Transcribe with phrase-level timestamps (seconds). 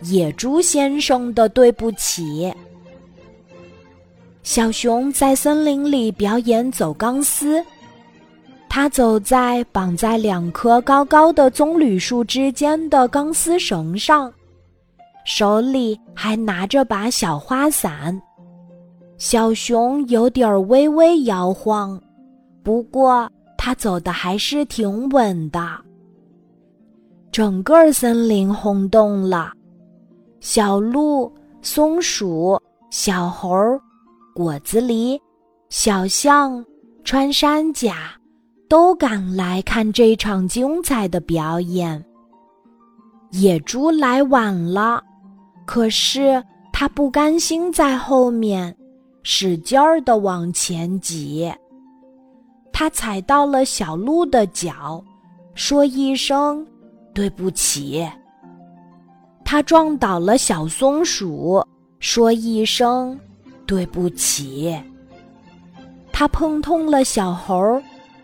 [0.00, 2.52] 野猪先生的对不起。
[4.42, 7.64] 小熊在森林里表演走钢丝，
[8.68, 14.32] 他走在绑在两棵高高的棕榈树之间的钢丝绳上，
[15.24, 18.20] 手里还拿着把小花伞。
[19.16, 22.00] 小熊有点微微摇晃，
[22.64, 25.64] 不过他走的还是挺稳的。
[27.30, 29.52] 整个森林轰动了，
[30.42, 33.48] 小鹿、松鼠、小猴。
[34.34, 35.16] 果子狸、
[35.68, 36.64] 小象、
[37.04, 38.10] 穿山甲
[38.68, 42.04] 都赶来看这场精彩的表演。
[43.30, 45.00] 野猪来晚了，
[45.64, 48.76] 可是他不甘心在后面，
[49.22, 51.52] 使劲儿的往前挤。
[52.72, 55.04] 他踩到了小鹿的脚，
[55.54, 56.66] 说一声
[57.14, 58.04] 对不起。
[59.52, 61.62] 他撞倒了小松鼠，
[62.00, 63.20] 说一声。
[63.66, 64.74] 对不起，
[66.10, 67.78] 他碰痛了小猴，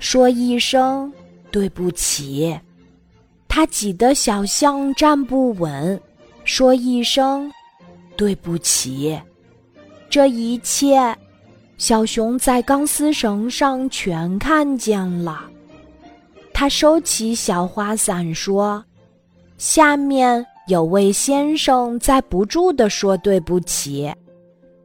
[0.00, 1.12] 说一声
[1.52, 2.58] 对不起。
[3.46, 6.00] 他挤得小象站不稳，
[6.42, 7.48] 说一声
[8.16, 9.16] 对不起。
[10.10, 11.16] 这一切，
[11.78, 15.48] 小熊在钢丝绳上全看见了。
[16.52, 18.84] 他收起小花伞，说
[19.56, 24.12] ：“下面有位先生在不住地说对不起。”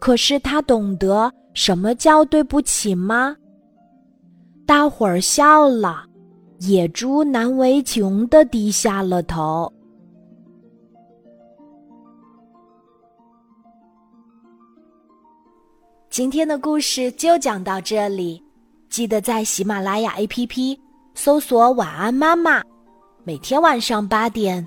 [0.00, 3.36] 可是他懂得什么叫对不起吗？
[4.66, 6.04] 大伙儿笑了，
[6.60, 9.70] 野猪难为情的低下了头。
[16.08, 18.42] 今天的故事就讲到这里，
[18.88, 20.78] 记得在喜马拉雅 APP
[21.14, 22.62] 搜索“晚安妈妈”，
[23.22, 24.66] 每天晚上八点，